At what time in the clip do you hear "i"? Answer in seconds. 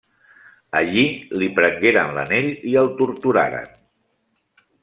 2.73-2.75